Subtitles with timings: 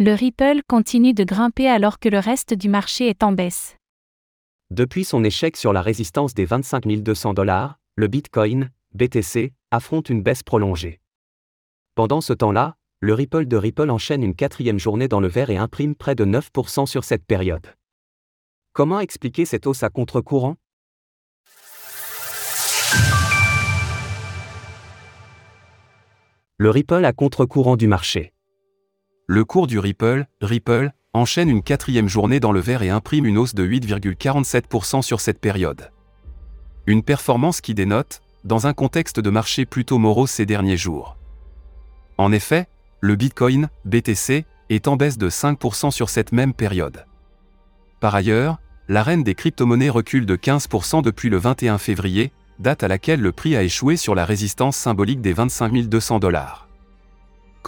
[0.00, 3.76] Le Ripple continue de grimper alors que le reste du marché est en baisse.
[4.70, 10.22] Depuis son échec sur la résistance des 25 200 dollars, le Bitcoin, BTC, affronte une
[10.22, 11.00] baisse prolongée.
[11.96, 15.56] Pendant ce temps-là, le Ripple de Ripple enchaîne une quatrième journée dans le vert et
[15.56, 17.66] imprime près de 9% sur cette période.
[18.74, 20.54] Comment expliquer cette hausse à contre-courant?
[26.56, 28.32] Le Ripple à contre-courant du marché.
[29.30, 33.36] Le cours du Ripple, Ripple, enchaîne une quatrième journée dans le vert et imprime une
[33.36, 35.90] hausse de 8,47% sur cette période.
[36.86, 41.18] Une performance qui dénote, dans un contexte de marché plutôt morose ces derniers jours.
[42.16, 42.68] En effet,
[43.00, 47.04] le Bitcoin, BTC, est en baisse de 5% sur cette même période.
[48.00, 48.56] Par ailleurs,
[48.88, 53.32] la reine des crypto-monnaies recule de 15% depuis le 21 février, date à laquelle le
[53.32, 56.67] prix a échoué sur la résistance symbolique des 25 200 dollars.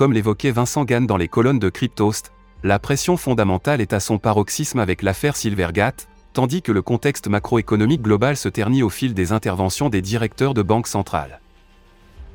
[0.00, 2.32] Comme l'évoquait Vincent Gann dans les colonnes de Cryptost,
[2.62, 8.00] la pression fondamentale est à son paroxysme avec l'affaire Silvergate, tandis que le contexte macroéconomique
[8.00, 11.42] global se ternit au fil des interventions des directeurs de banques centrales.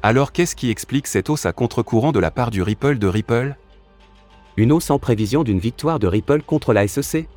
[0.04, 3.56] Alors qu'est-ce qui explique cette hausse à contre-courant de la part du Ripple de Ripple?
[4.58, 7.28] Une hausse en prévision d'une victoire de Ripple contre la SEC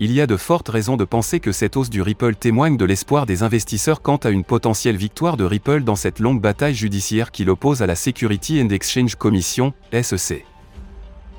[0.00, 2.84] Il y a de fortes raisons de penser que cette hausse du Ripple témoigne de
[2.84, 7.32] l'espoir des investisseurs quant à une potentielle victoire de Ripple dans cette longue bataille judiciaire
[7.32, 10.44] qui l'oppose à la Security and Exchange Commission, SEC.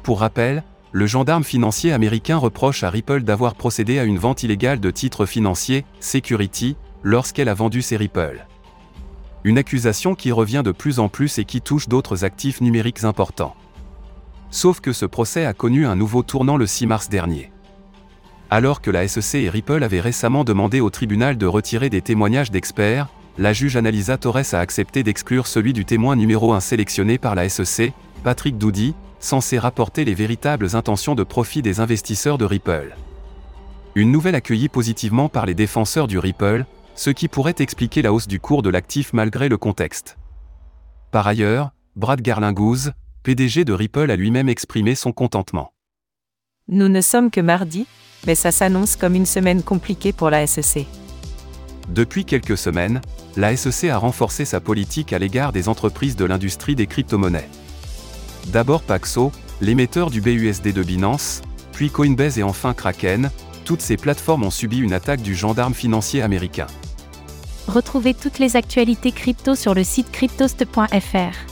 [0.04, 4.82] Pour rappel, le gendarme financier américain reproche à Ripple d'avoir procédé à une vente illégale
[4.82, 8.46] de titres financiers, Security, lorsqu'elle a vendu ses Ripple.
[9.46, 13.56] Une accusation qui revient de plus en plus et qui touche d'autres actifs numériques importants.
[14.52, 17.52] Sauf que ce procès a connu un nouveau tournant le 6 mars dernier.
[18.52, 22.50] Alors que la SEC et Ripple avaient récemment demandé au tribunal de retirer des témoignages
[22.50, 27.36] d'experts, la juge Analisa Torres a accepté d'exclure celui du témoin numéro 1 sélectionné par
[27.36, 32.96] la SEC, Patrick Doudy, censé rapporter les véritables intentions de profit des investisseurs de Ripple.
[33.94, 38.28] Une nouvelle accueillie positivement par les défenseurs du Ripple, ce qui pourrait expliquer la hausse
[38.28, 40.18] du cours de l'actif malgré le contexte.
[41.12, 42.92] Par ailleurs, Brad Garlinghouse,
[43.22, 45.72] PDG de Ripple a lui-même exprimé son contentement.
[46.68, 47.88] Nous ne sommes que mardi,
[48.26, 50.86] mais ça s'annonce comme une semaine compliquée pour la SEC.
[51.90, 53.02] Depuis quelques semaines,
[53.36, 57.50] la SEC a renforcé sa politique à l'égard des entreprises de l'industrie des crypto-monnaies.
[58.48, 59.32] D'abord Paxo,
[59.62, 61.42] l'émetteur du BUSD de Binance,
[61.72, 63.32] puis Coinbase et enfin Kraken,
[63.66, 66.68] toutes ces plateformes ont subi une attaque du gendarme financier américain.
[67.68, 71.49] Retrouvez toutes les actualités crypto sur le site cryptost.fr.